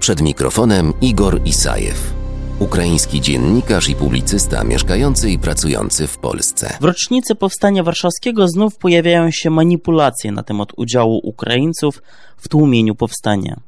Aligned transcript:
Przed 0.00 0.20
mikrofonem 0.20 0.92
Igor 1.00 1.40
Isajew, 1.44 2.14
ukraiński 2.58 3.20
dziennikarz 3.20 3.88
i 3.88 3.94
publicysta 3.94 4.64
mieszkający 4.64 5.30
i 5.30 5.38
pracujący 5.38 6.06
w 6.06 6.18
Polsce. 6.18 6.76
W 6.80 6.84
rocznicę 6.84 7.34
Powstania 7.34 7.82
Warszawskiego 7.82 8.48
znów 8.48 8.76
pojawiają 8.76 9.30
się 9.30 9.50
manipulacje 9.50 10.32
na 10.32 10.42
temat 10.42 10.68
udziału 10.76 11.20
Ukraińców 11.22 12.02
w 12.36 12.48
tłumieniu 12.48 12.94
powstania. 12.94 13.60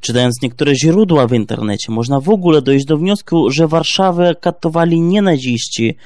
Czytając 0.00 0.42
niektóre 0.42 0.74
źródła 0.76 1.26
w 1.26 1.32
internecie, 1.32 1.92
można 1.92 2.20
w 2.20 2.28
ogóle 2.28 2.62
dojść 2.62 2.84
do 2.84 2.98
wniosku, 2.98 3.50
że 3.50 3.68
Warszawę 3.68 4.34
katowali 4.40 5.00
nie 5.00 5.22
naziści, 5.22 5.96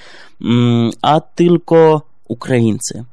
mm, 0.41 0.91
a 1.03 1.21
tylko 1.21 2.03
Ukraińcy. 2.29 3.05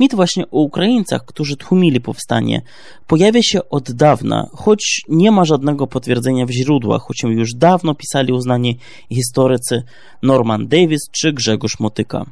Mit 0.00 0.14
właśnie 0.14 0.44
o 0.50 0.60
Ukraińcach, 0.60 1.24
którzy 1.24 1.56
tłumili 1.56 2.00
powstanie, 2.00 2.62
pojawia 3.06 3.42
się 3.42 3.68
od 3.68 3.92
dawna, 3.92 4.48
choć 4.52 5.02
nie 5.08 5.30
ma 5.30 5.44
żadnego 5.44 5.86
potwierdzenia 5.86 6.46
w 6.46 6.50
źródłach, 6.50 7.02
choć 7.02 7.22
już 7.22 7.54
dawno 7.54 7.94
pisali 7.94 8.32
uznani 8.32 8.78
historycy 9.12 9.82
Norman 10.22 10.68
Davis 10.68 11.00
czy 11.10 11.32
Grzegorz 11.32 11.80
Motyka. 11.80 12.26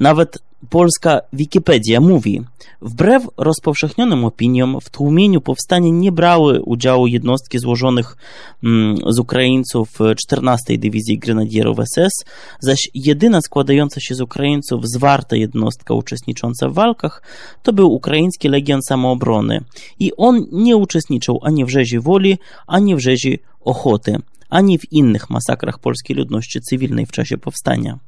Nawet 0.00 0.38
polska 0.68 1.20
Wikipedia 1.32 2.00
mówi, 2.00 2.42
wbrew 2.82 3.26
rozpowszechnionym 3.36 4.24
opiniom 4.24 4.80
w 4.80 4.90
tłumieniu 4.90 5.40
powstania 5.40 5.88
nie 5.92 6.12
brały 6.12 6.62
udziału 6.62 7.06
jednostki 7.06 7.58
złożonych 7.58 8.16
mm, 8.64 8.96
z 9.06 9.18
Ukraińców 9.18 9.98
14 10.16 10.78
Dywizji 10.78 11.18
Grenadierów 11.18 11.78
SS, 11.78 12.24
zaś 12.60 12.78
jedyna 12.94 13.40
składająca 13.40 14.00
się 14.00 14.14
z 14.14 14.20
Ukraińców 14.20 14.88
zwarta 14.88 15.36
jednostka 15.36 15.94
uczestnicząca 15.94 16.68
w 16.68 16.74
walkach 16.74 17.22
to 17.62 17.72
był 17.72 17.92
Ukraiński 17.92 18.48
Legion 18.48 18.82
Samoobrony 18.82 19.60
i 19.98 20.12
on 20.16 20.46
nie 20.52 20.76
uczestniczył 20.76 21.38
ani 21.42 21.64
w 21.64 21.68
rzezi 21.68 21.98
woli, 21.98 22.38
ani 22.66 22.96
w 22.96 23.00
rzezi 23.00 23.38
ochoty, 23.60 24.16
ani 24.50 24.78
w 24.78 24.92
innych 24.92 25.30
masakrach 25.30 25.78
polskiej 25.78 26.16
ludności 26.16 26.60
cywilnej 26.60 27.06
w 27.06 27.12
czasie 27.12 27.38
powstania. 27.38 27.98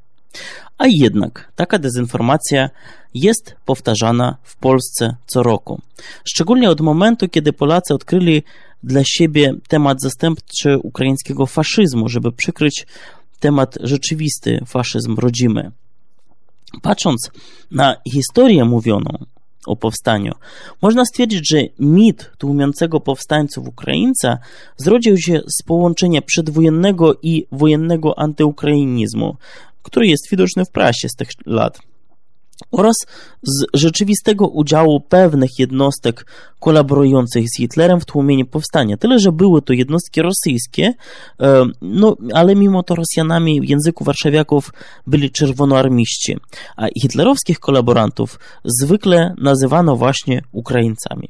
A 0.79 0.87
jednak 0.87 1.53
taka 1.57 1.79
dezinformacja 1.79 2.71
jest 3.15 3.57
powtarzana 3.65 4.37
w 4.43 4.57
Polsce 4.57 5.17
co 5.27 5.43
roku. 5.43 5.81
Szczególnie 6.25 6.71
od 6.71 6.81
momentu, 6.81 7.29
kiedy 7.29 7.53
Polacy 7.53 7.95
odkryli 7.95 8.43
dla 8.83 9.03
siebie 9.05 9.55
temat 9.69 10.01
zastępczy 10.01 10.79
ukraińskiego 10.79 11.47
faszyzmu, 11.47 12.09
żeby 12.09 12.33
przykryć 12.33 12.87
temat 13.41 13.79
rzeczywisty 13.81 14.61
faszyzm 14.67 15.17
rodzimy. 15.19 15.71
Patrząc 16.83 17.31
na 17.71 17.97
historię 18.13 18.65
mówioną 18.65 19.25
o 19.67 19.77
powstaniu, 19.77 20.33
można 20.83 21.05
stwierdzić, 21.05 21.49
że 21.49 21.59
mit 21.79 22.31
tłumiącego 22.39 23.01
powstańców 23.01 23.69
Ukraińca 23.69 24.39
zrodził 24.77 25.19
się 25.19 25.41
z 25.59 25.63
połączenia 25.63 26.23
przedwojennego 26.23 27.15
i 27.23 27.47
wojennego 27.53 28.19
antyukrainizmu, 28.19 29.37
który 29.83 30.07
jest 30.07 30.31
widoczny 30.31 30.65
w 30.65 30.71
prasie 30.71 31.09
z 31.09 31.15
tych 31.15 31.29
lat 31.47 31.79
oraz 32.71 32.95
z 33.43 33.65
rzeczywistego 33.75 34.49
udziału 34.49 35.01
pewnych 35.01 35.51
jednostek 35.59 36.27
kolaborujących 36.61 37.49
z 37.49 37.57
Hitlerem 37.57 38.01
w 38.01 38.05
tłumieniu 38.05 38.47
powstania. 38.47 38.97
Tyle, 38.97 39.19
że 39.19 39.33
były 39.33 39.63
to 39.63 39.73
jednostki 39.73 40.23
rosyjskie, 40.23 40.93
no, 41.83 42.17
ale 42.35 42.55
mimo 42.55 42.83
to 42.83 42.95
Rosjanami 42.95 43.61
w 43.61 43.69
języku 43.69 44.05
warszawiaków 44.05 44.73
byli 45.07 45.31
czerwonoarmiści, 45.31 46.37
a 46.77 46.87
hitlerowskich 47.03 47.59
kolaborantów 47.59 48.39
zwykle 48.65 49.35
nazywano 49.39 49.97
właśnie 49.97 50.43
Ukraińcami. 50.53 51.29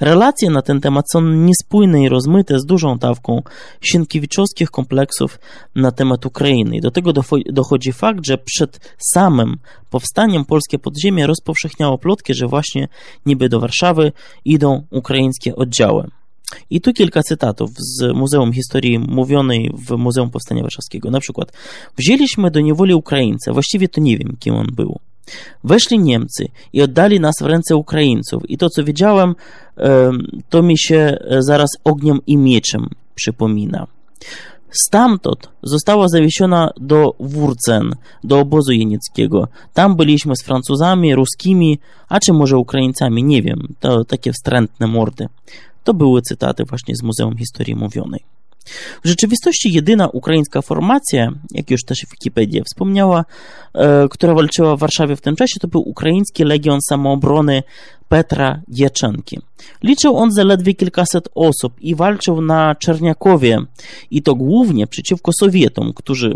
Relacje 0.00 0.50
na 0.50 0.62
ten 0.62 0.80
temat 0.80 1.04
są 1.12 1.20
niespójne 1.20 2.02
i 2.02 2.08
rozmyte 2.08 2.60
z 2.60 2.64
dużą 2.64 2.98
dawką 2.98 3.42
sienkiewiczowskich 3.80 4.70
kompleksów 4.70 5.38
na 5.74 5.92
temat 5.92 6.26
Ukrainy. 6.26 6.80
Do 6.80 6.90
tego 6.90 7.12
dochodzi 7.46 7.92
fakt, 7.92 8.26
że 8.26 8.38
przed 8.38 8.96
samym 8.98 9.56
powstaniem 9.90 10.44
polskie 10.44 10.78
podziemie 10.78 11.26
rozpowszechniało 11.26 11.98
plotki, 11.98 12.34
że 12.34 12.46
właśnie 12.46 12.88
niby 13.26 13.48
do 13.48 13.60
Warszawy 13.60 14.12
idą 14.44 14.86
ukraińskie 14.90 15.56
oddziały. 15.56 16.10
I 16.70 16.80
tu 16.80 16.92
kilka 16.92 17.22
cytatów 17.22 17.70
z 17.76 18.14
Muzeum 18.14 18.52
Historii 18.52 18.98
mówionej 18.98 19.70
w 19.88 19.96
Muzeum 19.96 20.30
Powstania 20.30 20.62
Warszawskiego. 20.62 21.10
Na 21.10 21.20
przykład, 21.20 21.52
wzięliśmy 21.96 22.50
do 22.50 22.60
niewoli 22.60 22.94
Ukraińca, 22.94 23.52
właściwie 23.52 23.88
to 23.88 24.00
nie 24.00 24.18
wiem, 24.18 24.36
kim 24.40 24.54
on 24.54 24.66
był. 24.72 24.98
Weszli 25.64 25.98
Niemcy 25.98 26.48
i 26.72 26.82
oddali 26.82 27.20
nas 27.20 27.34
w 27.40 27.46
ręce 27.46 27.76
Ukraińców. 27.76 28.50
I 28.50 28.58
to, 28.58 28.70
co 28.70 28.84
wiedziałem, 28.84 29.34
to 30.48 30.62
mi 30.62 30.78
się 30.78 30.96
e, 30.96 31.42
zaraz 31.42 31.70
ogniem 31.84 32.18
i 32.26 32.36
mieczem 32.36 32.88
przypomina. 33.14 33.86
Stamtąd 34.70 35.48
została 35.62 36.08
zawiesiona 36.08 36.70
do 36.76 37.14
Wurcen, 37.20 37.94
do 38.24 38.38
obozu 38.38 38.72
jenieckiego. 38.72 39.48
Tam 39.74 39.96
byliśmy 39.96 40.36
z 40.36 40.44
Francuzami, 40.44 41.14
Ruskimi, 41.14 41.78
a 42.08 42.20
czy 42.20 42.32
może 42.32 42.58
Ukraińcami, 42.58 43.24
nie 43.24 43.42
wiem. 43.42 43.74
To 43.80 44.04
takie 44.04 44.32
wstrętne 44.32 44.86
mordy. 44.86 45.26
To 45.84 45.94
były 45.94 46.22
cytaty 46.22 46.64
właśnie 46.64 46.96
z 46.96 47.02
Muzeum 47.02 47.36
Historii 47.36 47.74
Mówionej. 47.74 48.20
W 49.04 49.08
rzeczywistości 49.08 49.72
jedyna 49.72 50.08
ukraińska 50.08 50.62
formacja, 50.62 51.32
jak 51.50 51.70
już 51.70 51.84
też 51.84 51.98
Wikipedia 52.10 52.62
wspomniała, 52.64 53.24
e, 53.74 54.08
która 54.10 54.34
walczyła 54.34 54.76
w 54.76 54.78
Warszawie 54.78 55.16
w 55.16 55.20
tym 55.20 55.36
czasie, 55.36 55.54
to 55.60 55.68
był 55.68 55.88
Ukraiński 55.88 56.44
Legion 56.44 56.78
Samoobrony 56.88 57.62
Petra 58.08 58.60
Diaczenki. 58.68 59.38
Liczył 59.82 60.16
on 60.16 60.32
zaledwie 60.32 60.74
kilkaset 60.74 61.28
osób 61.34 61.80
i 61.80 61.94
walczył 61.94 62.40
na 62.40 62.74
Czerniakowie 62.74 63.58
i 64.10 64.22
to 64.22 64.34
głównie 64.34 64.86
przeciwko 64.86 65.32
Sowietom, 65.40 65.92
którzy 65.94 66.34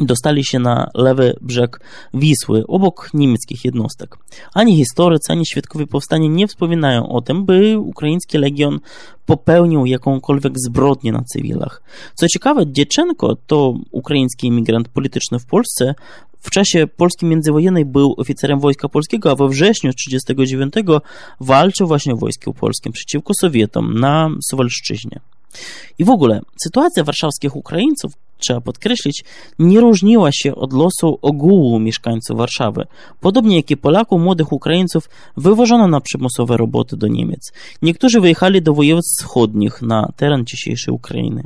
dostali 0.00 0.44
się 0.44 0.58
na 0.58 0.86
lewy 0.94 1.36
brzeg 1.40 1.80
Wisły, 2.14 2.64
obok 2.66 3.10
niemieckich 3.14 3.64
jednostek. 3.64 4.16
Ani 4.54 4.76
historycy, 4.76 5.32
ani 5.32 5.46
świadkowie 5.46 5.86
powstania 5.86 6.28
nie 6.28 6.48
wspominają 6.48 7.08
o 7.08 7.20
tym, 7.20 7.44
by 7.44 7.78
ukraiński 7.78 8.38
legion 8.38 8.78
popełnił 9.26 9.86
jakąkolwiek 9.86 10.52
zbrodnię 10.66 11.12
na 11.12 11.22
cywilach. 11.22 11.82
Co 12.14 12.28
ciekawe, 12.28 12.62
Dzieczenko 12.66 13.36
to 13.46 13.74
ukraiński 13.90 14.46
imigrant 14.46 14.88
polityczny 14.88 15.38
w 15.38 15.46
Polsce, 15.46 15.94
w 16.40 16.50
czasie 16.50 16.86
Polski 16.86 17.26
międzywojennej 17.26 17.84
był 17.84 18.14
oficerem 18.16 18.60
Wojska 18.60 18.88
Polskiego, 18.88 19.30
a 19.30 19.34
we 19.34 19.48
wrześniu 19.48 19.92
1939 19.92 21.02
walczył 21.40 21.86
właśnie 21.86 22.14
w 22.14 22.18
Wojsku 22.18 22.54
Polskim 22.54 22.92
przeciwko 22.92 23.32
Sowietom 23.40 24.00
na 24.00 24.30
Suwalszczyźnie. 24.50 25.20
I 25.98 26.04
w 26.04 26.10
ogóle 26.10 26.40
sytuacja 26.64 27.04
warszawskich 27.04 27.56
Ukraińców 27.56 28.12
trzeba 28.40 28.60
podkreślić, 28.60 29.24
nie 29.58 29.80
różniła 29.80 30.32
się 30.32 30.54
od 30.54 30.72
losu 30.72 31.18
ogółu 31.22 31.80
mieszkańców 31.80 32.38
Warszawy. 32.38 32.86
Podobnie 33.20 33.56
jak 33.56 33.70
i 33.70 33.76
Polaków, 33.76 34.20
młodych 34.20 34.52
Ukraińców 34.52 35.08
wywożono 35.36 35.88
na 35.88 36.00
przymusowe 36.00 36.56
roboty 36.56 36.96
do 36.96 37.06
Niemiec. 37.06 37.52
Niektórzy 37.82 38.20
wyjechali 38.20 38.62
do 38.62 38.74
województw 38.74 39.10
wschodnich 39.18 39.82
na 39.82 40.12
teren 40.16 40.44
dzisiejszej 40.46 40.94
Ukrainy. 40.94 41.42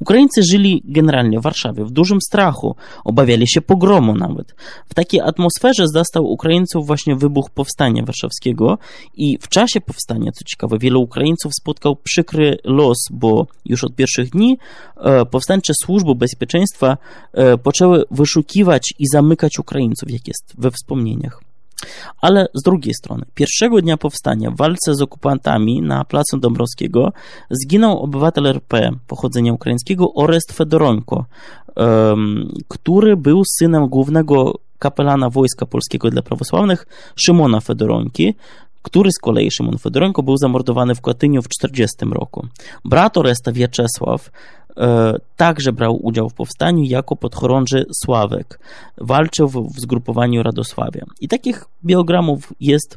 Ukraińcy 0.00 0.42
żyli 0.42 0.82
generalnie 0.84 1.40
w 1.40 1.42
Warszawie 1.42 1.84
w 1.84 1.90
dużym 1.90 2.18
strachu, 2.20 2.76
obawiali 3.04 3.48
się 3.48 3.60
pogromu 3.60 4.14
nawet. 4.14 4.54
W 4.88 4.94
takiej 4.94 5.20
atmosferze 5.20 5.88
zastał 5.88 6.24
Ukraińców 6.24 6.86
właśnie 6.86 7.16
wybuch 7.16 7.50
powstania 7.50 8.02
warszawskiego 8.02 8.78
i 9.16 9.38
w 9.40 9.48
czasie 9.48 9.80
powstania, 9.80 10.32
co 10.32 10.44
ciekawe, 10.44 10.78
wielu 10.78 11.02
Ukraińców 11.02 11.52
spotkał 11.54 11.96
przykry 11.96 12.58
los, 12.64 12.98
bo 13.10 13.46
już 13.64 13.84
od 13.84 13.94
pierwszych 13.94 14.30
dni 14.30 14.58
e, 14.96 15.26
powstańcze 15.26 15.72
służby 15.82 16.14
bezpieczeństwa 16.32 16.96
e, 17.32 17.58
poczęły 17.58 18.04
wyszukiwać 18.10 18.94
i 18.98 19.04
zamykać 19.12 19.58
Ukraińców, 19.58 20.10
jak 20.10 20.28
jest 20.28 20.54
we 20.58 20.70
wspomnieniach. 20.70 21.40
Ale 22.20 22.46
z 22.54 22.62
drugiej 22.62 22.94
strony, 22.94 23.24
pierwszego 23.34 23.82
dnia 23.82 23.96
powstania 23.96 24.50
w 24.50 24.56
walce 24.56 24.94
z 24.94 25.02
okupantami 25.02 25.82
na 25.82 26.04
placu 26.04 26.38
Dąbrowskiego 26.38 27.12
zginął 27.50 27.98
obywatel 27.98 28.46
RP 28.46 28.90
pochodzenia 29.06 29.52
ukraińskiego 29.52 30.14
Orest 30.14 30.52
Fedoronko, 30.52 31.24
który 32.68 33.16
był 33.16 33.42
synem 33.58 33.88
głównego 33.88 34.54
kapelana 34.78 35.30
Wojska 35.30 35.66
Polskiego 35.66 36.10
dla 36.10 36.22
Prawosławnych 36.22 36.86
Szymona 37.16 37.60
Fedoronki, 37.60 38.34
który 38.82 39.10
z 39.12 39.18
kolei 39.18 39.50
Szymon 39.50 39.78
Fedorenko 39.78 40.22
był 40.22 40.36
zamordowany 40.36 40.94
w 40.94 41.00
Katyniu 41.00 41.42
w 41.42 41.48
40 41.48 41.96
roku. 42.10 42.46
Brat 42.84 43.16
Oresta 43.16 43.52
Wieczesław 43.52 44.30
także 45.36 45.72
brał 45.72 46.06
udział 46.06 46.28
w 46.28 46.34
powstaniu 46.34 46.84
jako 46.84 47.16
podchorąży 47.16 47.84
Sławek. 48.04 48.58
Walczył 48.98 49.48
w, 49.48 49.74
w 49.74 49.80
zgrupowaniu 49.80 50.42
Radosławia. 50.42 51.04
I 51.20 51.28
takich 51.28 51.64
biogramów 51.84 52.52
jest 52.60 52.96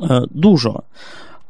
e, 0.00 0.20
dużo. 0.30 0.82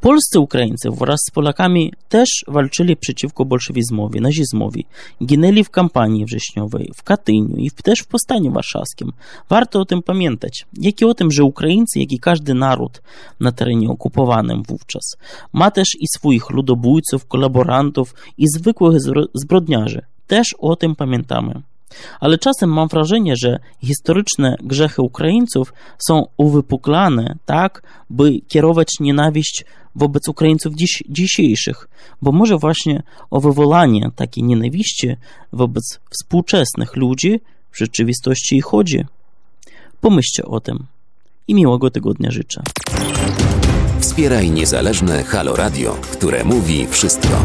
Polscy 0.02 0.40
Ukraińcy 0.40 0.90
wraz 0.90 1.20
z 1.28 1.31
Polakami 1.31 1.93
też 2.08 2.28
walczyli 2.49 2.96
przeciwko 2.96 3.44
bolszewizmowi, 3.44 4.20
nazizmowi. 4.20 4.87
Ginęli 5.25 5.64
w 5.64 5.70
kampanii 5.70 6.25
wrześniowej, 6.25 6.93
w 6.96 7.02
Katyniu 7.02 7.56
i 7.56 7.70
też 7.70 8.00
w 8.00 8.06
Powstaniu 8.06 8.52
Warszawskim. 8.52 9.12
Warto 9.49 9.81
o 9.81 9.84
tym 9.84 10.02
pamiętać. 10.02 10.66
Jak 10.78 11.00
i 11.00 11.04
o 11.04 11.14
tym, 11.14 11.32
że 11.32 11.44
Ukraińcy, 11.44 12.00
jak 12.00 12.12
i 12.12 12.19
każdy 12.19 12.54
naród 12.54 13.02
na 13.40 13.52
terenie 13.52 13.88
okupowanym 13.88 14.62
wówczas, 14.62 15.16
ma 15.52 15.70
też 15.70 15.88
i 16.00 16.06
swoich 16.16 16.50
ludobójców, 16.50 17.26
kolaborantów 17.26 18.14
i 18.38 18.44
zwykłych 18.56 18.96
zbrodniarzy. 19.34 20.02
Też 20.26 20.46
o 20.58 20.76
tym 20.76 20.96
pamiętamy. 20.96 21.62
Ale 22.21 22.39
czasem 22.39 22.71
mam 22.71 22.89
wrażenie, 22.89 23.37
że 23.37 23.59
historyczne 23.85 24.56
grzechy 24.61 25.03
Ukraińców 25.03 25.73
są 25.99 26.27
uwypuklane 26.37 27.37
tak, 27.44 27.83
by 28.11 28.41
kierować 28.49 28.89
nienawiść 29.00 29.65
wobec 29.94 30.29
Ukraińców 30.29 30.75
dziś, 30.75 31.03
dzisiejszych, 31.09 31.89
bo 32.23 32.33
może 32.33 32.56
właśnie 32.56 33.03
o 33.31 33.41
wywołanie 33.41 34.11
takiej 34.17 34.44
nienawiści 34.44 35.17
wobec 35.53 36.00
współczesnych 36.11 36.97
ludzi 36.97 37.41
w 37.71 37.79
rzeczywistości 37.79 38.56
i 38.56 38.61
chodzi. 38.61 39.05
Pomyślcie 40.00 40.44
o 40.44 40.61
tym 40.61 40.87
i 41.49 41.55
miłego 41.55 41.91
tygodnia 41.91 42.31
życzę. 42.31 42.62
Wspieraj 44.00 44.50
niezależne 44.50 45.23
Halo 45.23 45.56
Radio, 45.56 45.94
które 46.12 46.44
mówi 46.44 46.87
wszystko 46.87 47.44